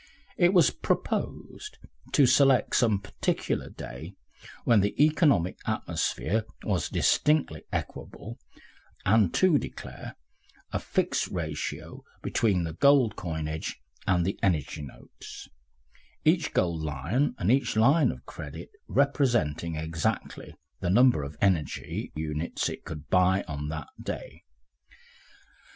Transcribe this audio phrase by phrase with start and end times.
[0.35, 1.77] It was proposed
[2.13, 4.15] to select some particular day
[4.63, 8.39] when the economic atmosphere was distinctly equable,
[9.05, 10.15] and to declare
[10.71, 15.47] a fixed ratio between the gold coinage and the energy notes;
[16.25, 22.69] each gold Lion and each Lion of credit representing exactly the number of energy units
[22.69, 24.41] it could buy on that day.